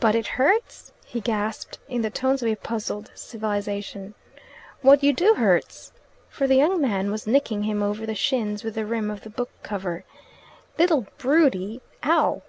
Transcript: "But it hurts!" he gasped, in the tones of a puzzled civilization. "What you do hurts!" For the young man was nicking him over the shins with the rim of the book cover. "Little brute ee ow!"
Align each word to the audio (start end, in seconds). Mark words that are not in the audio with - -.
"But 0.00 0.14
it 0.14 0.26
hurts!" 0.40 0.90
he 1.04 1.20
gasped, 1.20 1.78
in 1.86 2.00
the 2.00 2.08
tones 2.08 2.42
of 2.42 2.48
a 2.48 2.56
puzzled 2.56 3.10
civilization. 3.14 4.14
"What 4.80 5.02
you 5.04 5.12
do 5.12 5.34
hurts!" 5.34 5.92
For 6.30 6.46
the 6.46 6.54
young 6.56 6.80
man 6.80 7.10
was 7.10 7.26
nicking 7.26 7.64
him 7.64 7.82
over 7.82 8.06
the 8.06 8.14
shins 8.14 8.64
with 8.64 8.74
the 8.74 8.86
rim 8.86 9.10
of 9.10 9.20
the 9.20 9.28
book 9.28 9.50
cover. 9.62 10.06
"Little 10.78 11.06
brute 11.18 11.56
ee 11.56 11.82
ow!" 12.04 12.40